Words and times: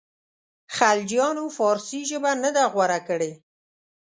خلجیانو 0.77 1.45
فارسي 1.57 2.01
ژبه 2.09 2.31
نه 2.43 2.49
ده 2.55 2.63
غوره 2.73 2.99
کړې. 3.07 3.31